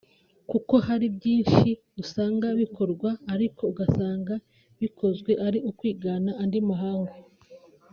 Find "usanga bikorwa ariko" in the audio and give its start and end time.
2.03-3.61